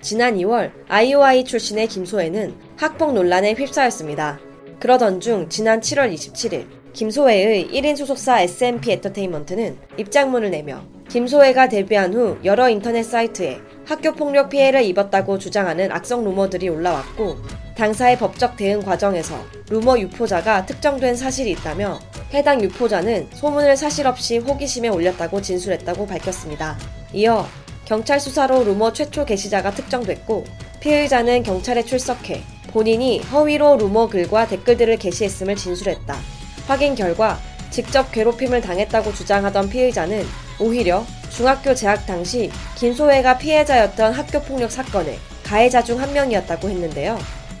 지난 0.00 0.36
2월 0.36 0.70
IOI 0.88 1.44
출신의 1.44 1.88
김소혜는 1.88 2.54
학폭 2.76 3.12
논란에 3.12 3.52
휩싸였습니다. 3.52 4.38
그러던 4.78 5.20
중 5.20 5.48
지난 5.48 5.80
7월 5.80 6.14
27일 6.14 6.66
김소혜의 6.92 7.68
1인 7.68 7.96
소속사 7.96 8.40
SMP 8.42 8.92
엔터테인먼트는 8.92 9.76
입장문을 9.98 10.50
내며 10.50 10.82
김소혜가 11.08 11.68
데뷔한 11.68 12.14
후 12.14 12.38
여러 12.44 12.68
인터넷 12.68 13.02
사이트에 13.02 13.60
학교 13.84 14.12
폭력 14.12 14.50
피해를 14.50 14.82
입었다고 14.84 15.38
주장하는 15.38 15.90
악성 15.90 16.24
루머들이 16.24 16.68
올라왔고 16.68 17.36
당사의 17.76 18.18
법적 18.18 18.56
대응 18.56 18.82
과정에서 18.82 19.44
루머 19.68 19.98
유포자가 19.98 20.64
특정된 20.66 21.16
사실이 21.16 21.50
있다며 21.52 21.98
해당 22.32 22.62
유포자는 22.62 23.28
소문을 23.32 23.76
사실 23.76 24.06
없이 24.06 24.38
호기심에 24.38 24.88
올렸다고 24.88 25.42
진술했다고 25.42 26.06
밝혔습니다. 26.06 26.78
이어 27.12 27.46
경찰 27.88 28.20
수사로 28.20 28.64
루머 28.64 28.92
최초 28.92 29.24
게시자가 29.24 29.70
특정됐고 29.70 30.44
피의자는 30.80 31.42
경찰에 31.42 31.82
출석해 31.82 32.42
본인이 32.70 33.20
허위로 33.20 33.78
루머 33.78 34.08
글과 34.08 34.46
댓글들을 34.46 34.98
게시했음을 34.98 35.56
진술했다. 35.56 36.14
확인 36.66 36.94
결과 36.94 37.38
직접 37.70 38.12
괴롭힘을 38.12 38.60
당했다고 38.60 39.14
주장하던 39.14 39.70
피의자는 39.70 40.22
오히려 40.60 41.02
중학교 41.30 41.74
재학 41.74 42.04
당시 42.04 42.50
김소혜가 42.76 43.38
피해자였던 43.38 44.12
학교폭력 44.12 44.70
사건의 44.70 45.18
가해자 45.42 45.82
중 45.82 45.98
한 45.98 46.12
명이었다고 46.12 46.68
했는데요. 46.68 47.18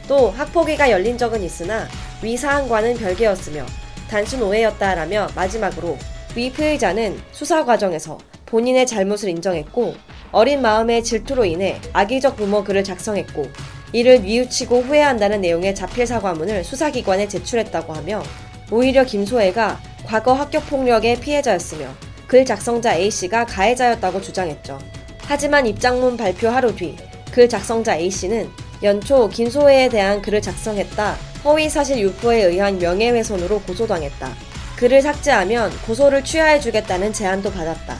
또 0.08 0.28
학폭위가 0.28 0.90
열린 0.90 1.16
적은 1.16 1.42
있으나 1.42 1.88
위 2.22 2.36
사안과는 2.36 2.98
별개였으며 2.98 3.64
단순 4.10 4.42
오해였다라며 4.42 5.28
마지막으로 5.34 5.96
위 6.36 6.52
피의자는 6.52 7.18
수사 7.32 7.64
과정에서 7.64 8.18
본인의 8.44 8.86
잘못을 8.86 9.30
인정했고 9.30 9.94
어린 10.32 10.62
마음의 10.62 11.04
질투로 11.04 11.44
인해 11.44 11.80
악의적 11.92 12.36
루머 12.36 12.64
글을 12.64 12.84
작성했고 12.84 13.46
이를 13.92 14.22
뉘우치고 14.22 14.82
후회한다는 14.82 15.40
내용의 15.40 15.74
자필 15.74 16.06
사과문을 16.06 16.64
수사기관에 16.64 17.28
제출했다고 17.28 17.92
하며 17.92 18.22
오히려 18.70 19.04
김소혜가 19.04 19.80
과거 20.04 20.34
학교폭력의 20.34 21.20
피해자였으며 21.20 21.86
글 22.26 22.44
작성자 22.44 22.96
A씨가 22.96 23.46
가해자였다고 23.46 24.20
주장했죠. 24.20 24.78
하지만 25.20 25.66
입장문 25.66 26.16
발표 26.16 26.48
하루 26.48 26.74
뒤 26.74 26.96
글 27.38 27.48
작성자 27.48 27.96
A씨는 27.96 28.50
연초 28.82 29.28
김소혜에 29.28 29.88
대한 29.90 30.22
글을 30.22 30.42
작성했다 30.42 31.16
허위 31.44 31.68
사실 31.68 32.00
유포에 32.00 32.42
의한 32.42 32.78
명예훼손으로 32.78 33.60
고소당했다. 33.60 34.28
글을 34.76 35.02
삭제하면 35.02 35.70
고소를 35.86 36.24
취하해주겠다는 36.24 37.12
제안도 37.12 37.52
받았다. 37.52 37.96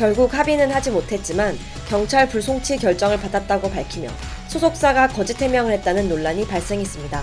결국 0.00 0.32
합의는 0.32 0.70
하지 0.70 0.90
못했지만 0.90 1.54
경찰 1.86 2.26
불송치 2.26 2.78
결정을 2.78 3.18
받았다고 3.20 3.68
밝히며 3.68 4.08
소속사가 4.48 5.08
거짓 5.08 5.42
해명을 5.42 5.72
했다는 5.72 6.08
논란이 6.08 6.46
발생했습니다. 6.46 7.22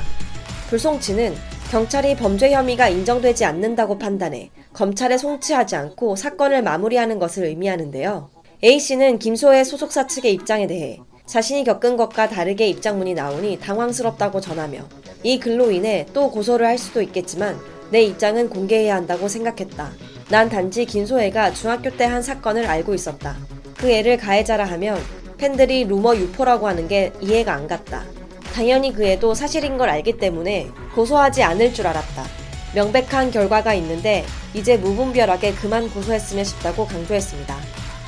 불송치는 0.70 1.34
경찰이 1.72 2.16
범죄 2.16 2.52
혐의가 2.52 2.88
인정되지 2.88 3.46
않는다고 3.46 3.98
판단해 3.98 4.52
검찰에 4.74 5.18
송치하지 5.18 5.76
않고 5.76 6.16
사건을 6.16 6.62
마무리하는 6.62 7.18
것을 7.18 7.46
의미하는데요. 7.46 8.30
A씨는 8.64 9.18
김소혜 9.18 9.64
소속사 9.64 10.06
측의 10.06 10.32
입장에 10.34 10.68
대해 10.68 11.00
자신이 11.26 11.64
겪은 11.64 11.98
것과 11.98 12.30
다르게 12.30 12.68
입장문이 12.68 13.16
나오니 13.16 13.60
당황스럽다고 13.60 14.40
전하며 14.40 14.88
이 15.24 15.40
글로 15.40 15.72
인해 15.72 16.06
또 16.14 16.30
고소를 16.30 16.68
할 16.68 16.78
수도 16.78 17.02
있겠지만 17.02 17.58
내 17.90 18.04
입장은 18.04 18.50
공개해야 18.52 18.96
한다고 18.96 19.28
생각했다. 19.28 19.94
난 20.30 20.50
단지 20.50 20.86
김소혜가 20.86 21.54
중학교 21.54 21.90
때 21.90 22.06
한 22.06 22.22
사건을 22.22 22.66
알고 22.68 22.94
있었다. 22.94 23.36
그 23.78 23.90
애를 23.90 24.18
가해자라 24.18 24.66
하면 24.66 25.02
팬들이 25.38 25.86
루머 25.86 26.16
유포라고 26.16 26.68
하는 26.68 26.88
게 26.88 27.12
이해가 27.22 27.54
안 27.54 27.68
갔다. 27.68 28.04
당연히 28.54 28.92
그 28.94 29.06
애도 29.06 29.34
사실인 29.36 29.78
걸 29.78 29.90
알기 29.90 30.18
때문에 30.18 30.68
고소하지 30.96 31.44
않을 31.44 31.74
줄 31.74 31.86
알았다. 31.88 32.26
명백한 32.76 33.32
결과가 33.32 33.74
있는데 33.76 34.26
이제 34.54 34.78
무분별하게 34.78 35.54
그만 35.54 35.90
고소했으면 35.90 36.44
싶다고 36.44 36.86
강조했습니다. 36.88 37.56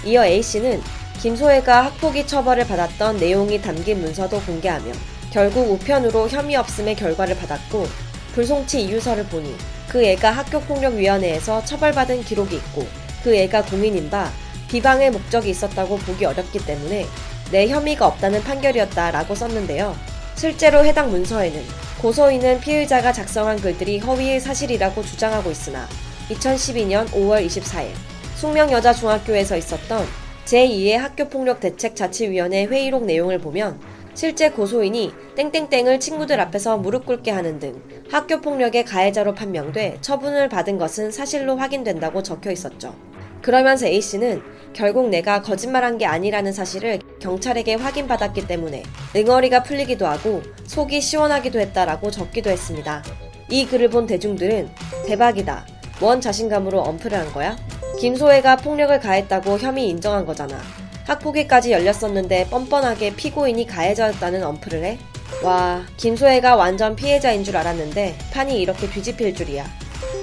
이어 0.06 0.26
A씨는 0.26 0.82
김소혜가 1.22 1.86
학폭위 1.86 2.26
처벌을 2.26 2.66
받았던 2.66 3.18
내용이 3.18 3.62
담긴 3.62 4.02
문서도 4.02 4.42
공개하며 4.42 4.92
결국 5.32 5.70
우편으로 5.72 6.28
혐의 6.30 6.56
없음의 6.56 6.96
결과를 6.96 7.38
받았고 7.38 7.86
불송치 8.34 8.82
이유서를 8.82 9.26
보니 9.26 9.56
그 9.90 10.04
애가 10.04 10.32
학교폭력위원회에서 10.32 11.66
처벌받은 11.66 12.24
기록이 12.24 12.56
있고 12.58 12.88
그 13.24 13.36
애가 13.36 13.64
공인인 13.66 14.10
바 14.10 14.32
비방의 14.70 15.12
목적이 15.12 15.50
있었다고 15.50 15.98
보기 15.98 16.26
어렵기 16.26 16.60
때문에 16.60 17.06
내 17.52 17.68
혐의가 17.68 18.06
없다는 18.06 18.44
판결이었다라고 18.44 19.34
썼는데요. 19.34 19.96
실제로 20.36 20.86
해당 20.86 21.10
문서에는 21.10 21.62
고소인은 22.02 22.62
피의자가 22.62 23.12
작성한 23.12 23.60
글들이 23.60 23.98
허위의 23.98 24.40
사실이라고 24.40 25.04
주장하고 25.04 25.52
있으나 25.52 25.88
2012년 26.30 27.08
5월 27.08 27.46
24일 27.46 27.90
숙명여자중학교에서 28.36 29.58
있었던 29.58 30.06
제2의 30.46 30.94
학교폭력대책자치위원회 30.94 32.66
회의록 32.66 33.06
내용을 33.06 33.40
보면 33.40 33.80
실제 34.20 34.50
고소인이 34.50 35.14
땡땡땡을 35.38 36.02
친구들 36.02 36.42
앞에서 36.42 36.76
무릎 36.76 37.06
꿇게 37.06 37.32
하는 37.32 37.58
등 37.58 37.82
학교 38.12 38.42
폭력의 38.42 38.84
가해자로 38.84 39.34
판명돼 39.34 40.00
처분을 40.02 40.50
받은 40.50 40.78
것은 40.78 41.10
사실로 41.10 41.56
확인된다고 41.56 42.22
적혀 42.22 42.52
있었죠. 42.52 42.94
그러면서 43.42 43.88
A씨는 43.88 44.42
결국 44.74 45.08
내가 45.08 45.42
거짓말한 45.42 45.98
게 45.98 46.06
아니라는 46.06 46.52
사실을 46.52 47.00
경찰에게 47.22 47.76
확인받았기 47.76 48.46
때문에 48.46 48.84
응어리가 49.16 49.64
풀리기도 49.64 50.06
하고 50.06 50.42
속이 50.66 51.00
시원하기도 51.00 51.58
했다라고 51.58 52.12
적기도 52.12 52.50
했습니다. 52.50 53.02
이 53.50 53.66
글을 53.66 53.90
본 53.90 54.06
대중들은 54.06 54.68
대박이다. 55.08 55.66
뭔 56.02 56.20
자신감으로 56.20 56.82
엄플을 56.82 57.18
한 57.18 57.32
거야? 57.32 57.56
김소혜가 58.02 58.58
폭력을 58.58 59.00
가했다고 59.00 59.60
혐의 59.60 59.88
인정한 59.88 60.26
거잖아. 60.26 60.60
학폭위까지 61.10 61.72
열렸었는데 61.72 62.50
뻔뻔하게 62.50 63.16
피고인이 63.16 63.66
가해자였다는 63.66 64.44
엄플을 64.44 64.84
해? 64.84 65.00
와, 65.44 65.84
김소혜가 65.98 66.56
완전 66.56 66.96
피해자인 66.96 67.44
줄 67.44 67.58
알았는데 67.58 68.16
판이 68.32 68.62
이렇게 68.62 68.88
뒤집힐 68.88 69.34
줄이야. 69.34 69.66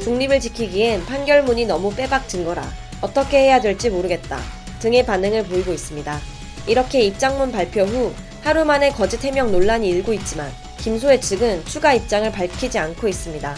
중립을 0.05 0.39
지키기엔 0.39 1.05
판결문이 1.07 1.67
너무 1.67 1.93
빼박 1.93 2.29
증거라. 2.29 2.63
어떻게 3.01 3.39
해야 3.39 3.61
될지 3.61 3.91
모르겠다. 3.91 4.39
등의 4.79 5.05
반응을 5.05 5.45
보이고 5.45 5.73
있습니다. 5.73 6.21
이렇게 6.69 7.01
입장문 7.03 7.51
발표 7.51 7.83
후 7.83 8.13
하루 8.43 8.65
만에 8.65 8.91
거짓 8.91 9.25
해명 9.25 9.51
논란이 9.51 9.89
일고 9.89 10.13
있지만 10.13 10.53
김소혜 10.79 11.19
측은 11.19 11.65
추가 11.65 11.95
입장을 11.95 12.31
밝히지 12.31 12.79
않고 12.79 13.09
있습니다. 13.09 13.57